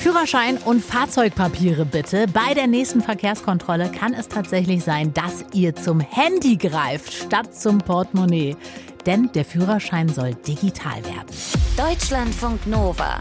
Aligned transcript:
Führerschein 0.00 0.56
und 0.56 0.82
Fahrzeugpapiere 0.82 1.84
bitte. 1.84 2.26
Bei 2.32 2.54
der 2.54 2.66
nächsten 2.66 3.02
Verkehrskontrolle 3.02 3.90
kann 3.90 4.14
es 4.14 4.28
tatsächlich 4.28 4.82
sein, 4.82 5.12
dass 5.12 5.44
ihr 5.52 5.76
zum 5.76 6.00
Handy 6.00 6.56
greift 6.56 7.12
statt 7.12 7.54
zum 7.54 7.76
Portemonnaie. 7.76 8.56
Denn 9.04 9.30
der 9.34 9.44
Führerschein 9.44 10.08
soll 10.08 10.34
digital 10.34 11.04
werden. 11.04 11.28
Deutschlandfunk 11.76 12.66
Nova. 12.66 13.20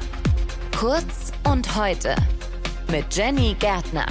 Kurz 0.80 1.34
und 1.52 1.76
heute. 1.76 2.16
Mit 2.90 3.14
Jenny 3.14 3.58
Gärtner. 3.60 4.06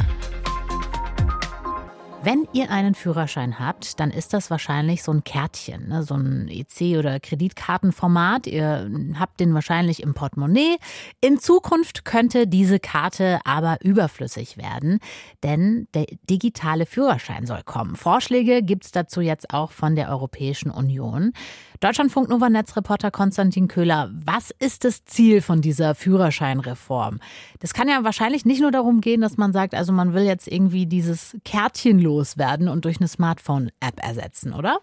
Wenn 2.30 2.46
ihr 2.52 2.70
einen 2.70 2.94
Führerschein 2.94 3.58
habt, 3.58 3.98
dann 4.00 4.10
ist 4.10 4.34
das 4.34 4.50
wahrscheinlich 4.50 5.02
so 5.02 5.12
ein 5.12 5.24
Kärtchen, 5.24 5.88
ne? 5.88 6.02
so 6.02 6.12
ein 6.12 6.46
EC- 6.48 6.98
oder 6.98 7.20
Kreditkartenformat. 7.20 8.46
Ihr 8.46 8.90
habt 9.18 9.40
den 9.40 9.54
wahrscheinlich 9.54 10.02
im 10.02 10.12
Portemonnaie. 10.12 10.76
In 11.22 11.38
Zukunft 11.38 12.04
könnte 12.04 12.46
diese 12.46 12.80
Karte 12.80 13.40
aber 13.46 13.78
überflüssig 13.82 14.58
werden, 14.58 14.98
denn 15.42 15.88
der 15.94 16.04
digitale 16.28 16.84
Führerschein 16.84 17.46
soll 17.46 17.62
kommen. 17.64 17.96
Vorschläge 17.96 18.62
gibt 18.62 18.84
es 18.84 18.90
dazu 18.90 19.22
jetzt 19.22 19.54
auch 19.54 19.72
von 19.72 19.96
der 19.96 20.10
Europäischen 20.10 20.70
Union. 20.70 21.32
Deutschlandfunk 21.80 22.28
Nova 22.28 22.50
Netzreporter 22.50 23.12
Konstantin 23.12 23.68
Köhler, 23.68 24.10
was 24.12 24.50
ist 24.58 24.84
das 24.84 25.04
Ziel 25.04 25.40
von 25.40 25.62
dieser 25.62 25.94
Führerscheinreform? 25.94 27.20
Das 27.60 27.72
kann 27.72 27.88
ja 27.88 28.02
wahrscheinlich 28.02 28.44
nicht 28.44 28.60
nur 28.60 28.72
darum 28.72 29.00
gehen, 29.00 29.20
dass 29.20 29.36
man 29.36 29.52
sagt, 29.52 29.74
also 29.74 29.92
man 29.92 30.12
will 30.12 30.24
jetzt 30.24 30.48
irgendwie 30.48 30.86
dieses 30.86 31.36
Kärtchen 31.44 32.00
loswerden 32.18 32.68
und 32.68 32.84
durch 32.84 32.98
eine 32.98 33.08
Smartphone-App 33.08 34.02
ersetzen, 34.02 34.52
oder? 34.52 34.80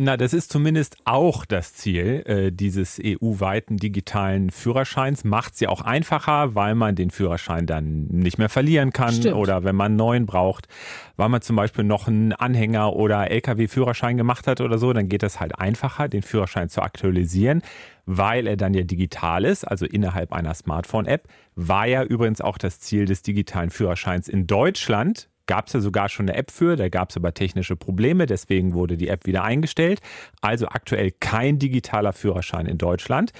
Na, 0.00 0.16
das 0.16 0.32
ist 0.32 0.52
zumindest 0.52 0.96
auch 1.06 1.44
das 1.44 1.74
Ziel 1.74 2.22
äh, 2.24 2.52
dieses 2.52 3.00
EU-weiten 3.04 3.78
digitalen 3.78 4.50
Führerscheins. 4.50 5.24
Macht 5.24 5.54
es 5.54 5.60
ja 5.60 5.70
auch 5.70 5.80
einfacher, 5.80 6.54
weil 6.54 6.76
man 6.76 6.94
den 6.94 7.10
Führerschein 7.10 7.66
dann 7.66 8.06
nicht 8.06 8.38
mehr 8.38 8.48
verlieren 8.48 8.92
kann 8.92 9.12
Stimmt. 9.12 9.34
oder 9.34 9.64
wenn 9.64 9.74
man 9.74 9.86
einen 9.86 9.96
neuen 9.96 10.26
braucht, 10.26 10.68
weil 11.16 11.28
man 11.28 11.42
zum 11.42 11.56
Beispiel 11.56 11.82
noch 11.82 12.06
einen 12.06 12.32
Anhänger 12.32 12.92
oder 12.92 13.28
LKW-Führerschein 13.28 14.16
gemacht 14.16 14.46
hat 14.46 14.60
oder 14.60 14.78
so, 14.78 14.92
dann 14.92 15.08
geht 15.08 15.24
es 15.24 15.40
halt 15.40 15.58
einfacher, 15.58 16.08
den 16.08 16.22
Führerschein 16.22 16.68
zu 16.68 16.80
aktualisieren, 16.80 17.62
weil 18.06 18.46
er 18.46 18.56
dann 18.56 18.74
ja 18.74 18.84
digital 18.84 19.44
ist, 19.44 19.64
also 19.64 19.84
innerhalb 19.84 20.32
einer 20.32 20.54
Smartphone-App. 20.54 21.26
War 21.56 21.88
ja 21.88 22.04
übrigens 22.04 22.40
auch 22.40 22.56
das 22.56 22.78
Ziel 22.78 23.04
des 23.04 23.22
digitalen 23.22 23.70
Führerscheins 23.70 24.28
in 24.28 24.46
Deutschland 24.46 25.28
gab 25.48 25.66
es 25.66 25.72
ja 25.72 25.80
sogar 25.80 26.08
schon 26.08 26.28
eine 26.28 26.38
App 26.38 26.52
für, 26.52 26.76
da 26.76 26.88
gab 26.88 27.10
es 27.10 27.16
aber 27.16 27.34
technische 27.34 27.74
Probleme, 27.74 28.26
deswegen 28.26 28.74
wurde 28.74 28.96
die 28.96 29.08
App 29.08 29.26
wieder 29.26 29.42
eingestellt. 29.42 30.00
Also 30.40 30.68
aktuell 30.68 31.10
kein 31.10 31.58
digitaler 31.58 32.12
Führerschein 32.12 32.66
in 32.66 32.78
Deutschland. 32.78 33.32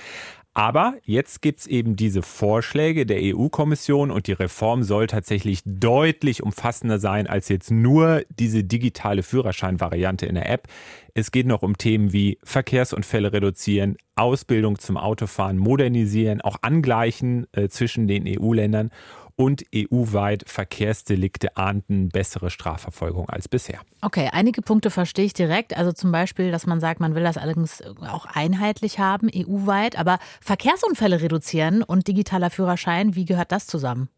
Aber 0.54 0.94
jetzt 1.04 1.40
gibt 1.40 1.60
es 1.60 1.66
eben 1.68 1.94
diese 1.94 2.20
Vorschläge 2.20 3.06
der 3.06 3.20
EU-Kommission 3.22 4.10
und 4.10 4.26
die 4.26 4.32
Reform 4.32 4.82
soll 4.82 5.06
tatsächlich 5.06 5.62
deutlich 5.64 6.42
umfassender 6.42 6.98
sein 6.98 7.28
als 7.28 7.48
jetzt 7.48 7.70
nur 7.70 8.22
diese 8.28 8.64
digitale 8.64 9.22
Führerscheinvariante 9.22 10.26
in 10.26 10.34
der 10.34 10.50
App. 10.50 10.66
Es 11.14 11.30
geht 11.30 11.46
noch 11.46 11.62
um 11.62 11.78
Themen 11.78 12.12
wie 12.12 12.38
Verkehrsunfälle 12.42 13.32
reduzieren, 13.32 13.98
Ausbildung 14.16 14.80
zum 14.80 14.96
Autofahren 14.96 15.58
modernisieren, 15.58 16.40
auch 16.40 16.56
angleichen 16.62 17.46
äh, 17.52 17.68
zwischen 17.68 18.08
den 18.08 18.24
EU-Ländern 18.26 18.90
und 19.38 19.64
EU-weit 19.74 20.44
Verkehrsdelikte 20.48 21.56
ahnden 21.56 22.08
bessere 22.08 22.50
Strafverfolgung 22.50 23.30
als 23.30 23.48
bisher. 23.48 23.80
Okay, 24.02 24.28
einige 24.32 24.62
Punkte 24.62 24.90
verstehe 24.90 25.24
ich 25.26 25.32
direkt. 25.32 25.76
Also 25.76 25.92
zum 25.92 26.10
Beispiel, 26.10 26.50
dass 26.50 26.66
man 26.66 26.80
sagt, 26.80 26.98
man 26.98 27.14
will 27.14 27.22
das 27.22 27.38
allerdings 27.38 27.82
auch 28.00 28.26
einheitlich 28.26 28.98
haben, 28.98 29.30
EU-weit. 29.32 29.96
Aber 29.96 30.18
Verkehrsunfälle 30.40 31.22
reduzieren 31.22 31.84
und 31.84 32.08
digitaler 32.08 32.50
Führerschein, 32.50 33.14
wie 33.14 33.24
gehört 33.24 33.52
das 33.52 33.68
zusammen? 33.68 34.08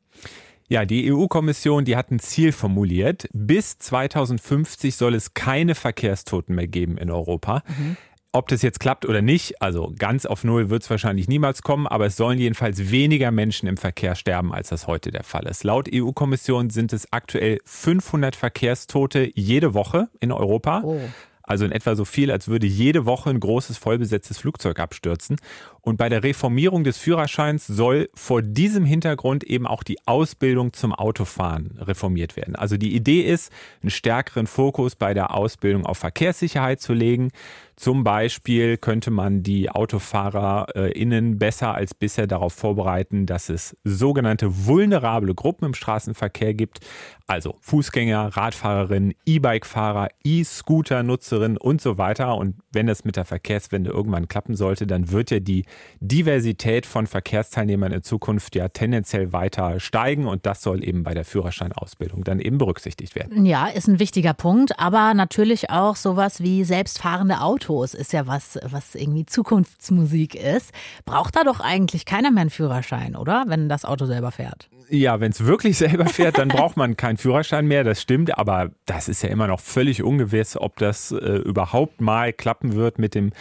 Ja, 0.68 0.84
die 0.84 1.12
EU-Kommission, 1.12 1.84
die 1.84 1.96
hat 1.96 2.12
ein 2.12 2.20
Ziel 2.20 2.52
formuliert. 2.52 3.28
Bis 3.32 3.76
2050 3.78 4.96
soll 4.96 5.14
es 5.14 5.34
keine 5.34 5.74
Verkehrstoten 5.74 6.54
mehr 6.54 6.68
geben 6.68 6.96
in 6.96 7.10
Europa. 7.10 7.62
Mhm. 7.66 7.96
Ob 8.32 8.46
das 8.46 8.62
jetzt 8.62 8.78
klappt 8.78 9.06
oder 9.06 9.22
nicht, 9.22 9.60
also 9.60 9.92
ganz 9.98 10.24
auf 10.24 10.44
Null 10.44 10.70
wird 10.70 10.84
es 10.84 10.90
wahrscheinlich 10.90 11.26
niemals 11.26 11.62
kommen, 11.62 11.88
aber 11.88 12.06
es 12.06 12.16
sollen 12.16 12.38
jedenfalls 12.38 12.92
weniger 12.92 13.32
Menschen 13.32 13.68
im 13.68 13.76
Verkehr 13.76 14.14
sterben, 14.14 14.54
als 14.54 14.68
das 14.68 14.86
heute 14.86 15.10
der 15.10 15.24
Fall 15.24 15.48
ist. 15.48 15.64
Laut 15.64 15.88
EU-Kommission 15.92 16.70
sind 16.70 16.92
es 16.92 17.12
aktuell 17.12 17.58
500 17.64 18.36
Verkehrstote 18.36 19.32
jede 19.34 19.74
Woche 19.74 20.10
in 20.20 20.30
Europa. 20.30 20.82
Oh. 20.84 21.00
Also 21.42 21.64
in 21.64 21.72
etwa 21.72 21.96
so 21.96 22.04
viel, 22.04 22.30
als 22.30 22.46
würde 22.46 22.68
jede 22.68 23.04
Woche 23.04 23.30
ein 23.30 23.40
großes 23.40 23.76
vollbesetztes 23.76 24.38
Flugzeug 24.38 24.78
abstürzen. 24.78 25.34
Und 25.82 25.96
bei 25.96 26.08
der 26.08 26.22
Reformierung 26.22 26.84
des 26.84 26.98
Führerscheins 26.98 27.66
soll 27.66 28.08
vor 28.14 28.42
diesem 28.42 28.84
Hintergrund 28.84 29.44
eben 29.44 29.66
auch 29.66 29.82
die 29.82 29.98
Ausbildung 30.06 30.72
zum 30.72 30.92
Autofahren 30.92 31.78
reformiert 31.78 32.36
werden. 32.36 32.56
Also 32.56 32.76
die 32.76 32.94
Idee 32.94 33.22
ist, 33.22 33.52
einen 33.82 33.90
stärkeren 33.90 34.46
Fokus 34.46 34.96
bei 34.96 35.14
der 35.14 35.34
Ausbildung 35.34 35.86
auf 35.86 35.98
Verkehrssicherheit 35.98 36.80
zu 36.80 36.92
legen. 36.92 37.30
Zum 37.76 38.04
Beispiel 38.04 38.76
könnte 38.76 39.10
man 39.10 39.42
die 39.42 39.70
AutofahrerInnen 39.70 41.38
besser 41.38 41.74
als 41.74 41.94
bisher 41.94 42.26
darauf 42.26 42.52
vorbereiten, 42.52 43.24
dass 43.24 43.48
es 43.48 43.74
sogenannte 43.84 44.66
vulnerable 44.66 45.34
Gruppen 45.34 45.64
im 45.64 45.72
Straßenverkehr 45.72 46.52
gibt. 46.52 46.80
Also 47.26 47.56
Fußgänger, 47.60 48.36
Radfahrerinnen, 48.36 49.14
E-Bike-Fahrer, 49.24 50.08
E-Scooter-Nutzerinnen 50.22 51.56
und 51.56 51.80
so 51.80 51.96
weiter. 51.96 52.36
Und 52.36 52.56
wenn 52.70 52.86
das 52.86 53.04
mit 53.04 53.16
der 53.16 53.24
Verkehrswende 53.24 53.90
irgendwann 53.90 54.28
klappen 54.28 54.56
sollte, 54.56 54.86
dann 54.86 55.10
wird 55.10 55.30
ja 55.30 55.40
die 55.40 55.64
Diversität 56.00 56.86
von 56.86 57.06
Verkehrsteilnehmern 57.06 57.92
in 57.92 58.02
Zukunft 58.02 58.56
ja 58.56 58.68
tendenziell 58.68 59.32
weiter 59.32 59.80
steigen 59.80 60.26
und 60.26 60.46
das 60.46 60.62
soll 60.62 60.82
eben 60.82 61.02
bei 61.02 61.14
der 61.14 61.24
Führerscheinausbildung 61.24 62.24
dann 62.24 62.40
eben 62.40 62.58
berücksichtigt 62.58 63.14
werden. 63.14 63.44
Ja, 63.44 63.66
ist 63.66 63.86
ein 63.86 63.98
wichtiger 63.98 64.32
Punkt, 64.32 64.78
aber 64.78 65.14
natürlich 65.14 65.70
auch 65.70 65.96
sowas 65.96 66.42
wie 66.42 66.64
selbstfahrende 66.64 67.40
Autos 67.40 67.94
ist 67.94 68.12
ja 68.12 68.26
was, 68.26 68.58
was 68.62 68.94
irgendwie 68.94 69.26
Zukunftsmusik 69.26 70.34
ist. 70.34 70.72
Braucht 71.04 71.36
da 71.36 71.44
doch 71.44 71.60
eigentlich 71.60 72.04
keiner 72.04 72.30
mehr 72.30 72.42
einen 72.42 72.50
Führerschein, 72.50 73.16
oder? 73.16 73.44
Wenn 73.46 73.68
das 73.68 73.84
Auto 73.84 74.06
selber 74.06 74.30
fährt. 74.30 74.70
Ja, 74.88 75.20
wenn 75.20 75.30
es 75.30 75.44
wirklich 75.44 75.76
selber 75.78 76.06
fährt, 76.06 76.38
dann 76.38 76.48
braucht 76.48 76.76
man 76.76 76.96
keinen 76.96 77.16
Führerschein 77.16 77.66
mehr, 77.66 77.84
das 77.84 78.00
stimmt, 78.00 78.36
aber 78.36 78.70
das 78.86 79.08
ist 79.08 79.22
ja 79.22 79.28
immer 79.28 79.46
noch 79.46 79.60
völlig 79.60 80.02
ungewiss, 80.02 80.56
ob 80.56 80.76
das 80.78 81.12
äh, 81.12 81.16
überhaupt 81.16 82.00
mal 82.00 82.32
klappen 82.32 82.74
wird 82.74 82.98
mit 82.98 83.14
dem 83.14 83.32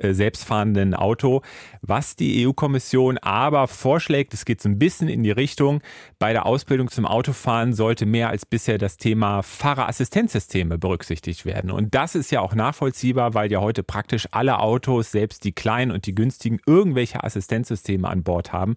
selbstfahrenden 0.00 0.94
Auto. 0.94 1.42
Was 1.82 2.16
die 2.16 2.46
EU-Kommission 2.46 3.18
aber 3.18 3.68
vorschlägt, 3.68 4.34
es 4.34 4.44
geht 4.44 4.60
so 4.60 4.68
ein 4.68 4.78
bisschen 4.78 5.08
in 5.08 5.22
die 5.22 5.30
Richtung, 5.30 5.82
bei 6.18 6.32
der 6.32 6.46
Ausbildung 6.46 6.90
zum 6.90 7.06
Autofahren 7.06 7.72
sollte 7.72 8.06
mehr 8.06 8.30
als 8.30 8.46
bisher 8.46 8.78
das 8.78 8.96
Thema 8.96 9.42
Fahrerassistenzsysteme 9.42 10.78
berücksichtigt 10.78 11.44
werden. 11.44 11.70
Und 11.70 11.94
das 11.94 12.14
ist 12.14 12.30
ja 12.30 12.40
auch 12.40 12.54
nachvollziehbar, 12.54 13.34
weil 13.34 13.50
ja 13.52 13.60
heute 13.60 13.82
praktisch 13.82 14.26
alle 14.30 14.58
Autos, 14.58 15.10
selbst 15.10 15.44
die 15.44 15.52
kleinen 15.52 15.90
und 15.90 16.06
die 16.06 16.14
günstigen, 16.14 16.60
irgendwelche 16.66 17.22
Assistenzsysteme 17.22 18.08
an 18.08 18.22
Bord 18.22 18.52
haben, 18.52 18.74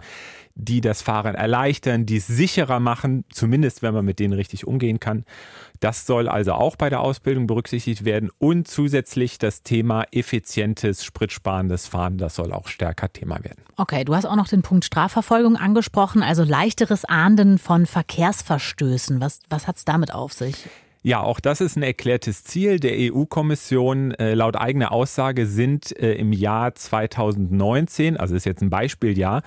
die 0.57 0.81
das 0.81 1.03
Fahren 1.03 1.35
erleichtern, 1.35 2.06
die 2.06 2.18
es 2.18 2.28
sicherer 2.28 2.79
machen, 2.79 3.25
zumindest 3.31 3.84
wenn 3.84 3.94
man 3.94 4.03
mit 4.03 4.19
denen 4.19 4.34
richtig 4.34 4.66
umgehen 4.66 5.00
kann. 5.00 5.23
Das 5.79 6.07
soll 6.07 6.28
also 6.28 6.53
auch 6.53 6.75
bei 6.75 6.90
der 6.90 7.01
Ausbildung 7.01 7.45
berücksichtigt 7.45 8.06
werden 8.06 8.31
und 8.40 8.68
zusätzlich 8.68 9.38
das 9.38 9.62
Thema 9.62 10.06
effizientes, 10.12 11.06
spritsparendes 11.06 11.88
Fahren, 11.88 12.18
das 12.18 12.35
soll 12.35 12.51
auch 12.51 12.68
stärker 12.68 13.13
Thema 13.13 13.44
werden. 13.44 13.63
Okay, 13.75 14.03
du 14.03 14.16
hast 14.16 14.25
auch 14.25 14.35
noch 14.35 14.47
den 14.47 14.63
Punkt 14.63 14.85
Strafverfolgung 14.85 15.56
angesprochen, 15.56 16.23
also 16.23 16.44
leichteres 16.44 17.06
Ahnden 17.06 17.59
von 17.59 17.85
Verkehrsverstößen. 17.85 19.22
Was, 19.22 19.41
was 19.50 19.68
hat 19.68 19.78
es 19.78 19.85
damit 19.85 20.12
auf 20.12 20.34
sich? 20.34 20.56
Ja, 21.03 21.22
auch 21.22 21.39
das 21.39 21.62
ist 21.62 21.78
ein 21.78 21.84
erklärtes 21.84 22.44
Ziel 22.44 22.79
der 22.79 22.94
EU-Kommission. 22.95 24.12
Äh, 24.16 24.34
laut 24.34 24.56
eigener 24.56 24.91
Aussage 24.91 25.45
sind 25.45 25.95
äh, 25.97 26.16
im 26.16 26.34
Jahr 26.34 26.74
2019, 26.74 28.18
also 28.18 28.35
ist 28.35 28.45
jetzt 28.45 28.63
ein 28.63 28.72
Beispieljahr, 28.72 29.44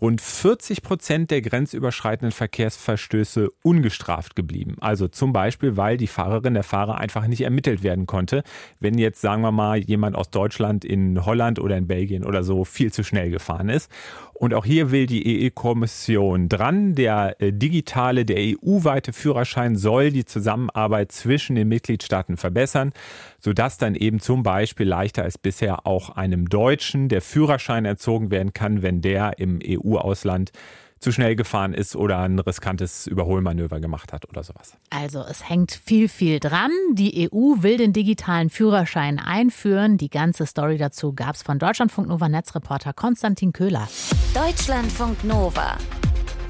rund 0.00 0.20
40 0.20 0.82
Prozent 0.82 1.30
der 1.30 1.40
grenzüberschreitenden 1.40 2.32
Verkehrsverstöße 2.32 3.48
ungestraft 3.62 4.36
geblieben. 4.36 4.76
Also 4.80 5.08
zum 5.08 5.32
Beispiel, 5.32 5.76
weil 5.76 5.96
die 5.96 6.06
Fahrerin, 6.06 6.54
der 6.54 6.62
Fahrer 6.62 6.98
einfach 6.98 7.26
nicht 7.26 7.42
ermittelt 7.42 7.82
werden 7.82 8.06
konnte, 8.06 8.42
wenn 8.80 8.98
jetzt, 8.98 9.20
sagen 9.20 9.42
wir 9.42 9.52
mal, 9.52 9.78
jemand 9.78 10.16
aus 10.16 10.30
Deutschland 10.30 10.84
in 10.84 11.24
Holland 11.24 11.58
oder 11.58 11.76
in 11.76 11.86
Belgien 11.86 12.24
oder 12.24 12.42
so 12.42 12.64
viel 12.64 12.92
zu 12.92 13.04
schnell 13.04 13.30
gefahren 13.30 13.68
ist. 13.68 13.90
Und 14.34 14.52
auch 14.52 14.64
hier 14.64 14.90
will 14.90 15.06
die 15.06 15.46
EU-Kommission 15.46 16.48
dran. 16.48 16.96
Der 16.96 17.40
äh, 17.40 17.52
digitale, 17.52 18.24
der 18.24 18.38
EU-weite 18.38 19.12
Führerschein 19.12 19.76
soll 19.76 20.10
die 20.10 20.24
Zusammenarbeit 20.24 21.12
zwischen 21.12 21.54
den 21.54 21.68
Mitgliedstaaten 21.68 22.36
verbessern, 22.36 22.92
sodass 23.38 23.78
dann 23.78 23.94
eben 23.94 24.18
zum 24.18 24.42
Beispiel 24.42 24.88
leichter 24.88 25.22
als 25.22 25.38
bisher 25.38 25.86
auch 25.86 26.10
einem 26.10 26.48
Deutschen 26.48 27.08
der 27.08 27.22
Führerschein 27.22 27.84
erzogen 27.84 28.32
werden 28.32 28.52
kann, 28.52 28.82
wenn 28.82 29.00
der 29.00 29.38
im 29.38 29.60
EU-Ausland 29.84 30.52
zu 31.00 31.12
schnell 31.12 31.36
gefahren 31.36 31.74
ist 31.74 31.96
oder 31.96 32.18
ein 32.20 32.38
riskantes 32.38 33.06
Überholmanöver 33.06 33.78
gemacht 33.78 34.12
hat 34.12 34.26
oder 34.28 34.42
sowas. 34.42 34.76
Also 34.88 35.22
es 35.22 35.48
hängt 35.48 35.72
viel, 35.72 36.08
viel 36.08 36.40
dran. 36.40 36.70
Die 36.92 37.28
EU 37.30 37.62
will 37.62 37.76
den 37.76 37.92
digitalen 37.92 38.48
Führerschein 38.48 39.18
einführen. 39.18 39.98
Die 39.98 40.08
ganze 40.08 40.46
Story 40.46 40.78
dazu 40.78 41.12
gab 41.12 41.34
es 41.34 41.42
von 41.42 41.58
Deutschlandfunk 41.58 42.08
Nova 42.08 42.28
Netzreporter 42.28 42.94
Konstantin 42.94 43.52
Köhler. 43.52 43.86
Deutschlandfunk 44.32 45.22
Nova. 45.24 45.76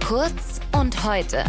Kurz 0.06 0.60
und 0.78 1.04
heute 1.04 1.44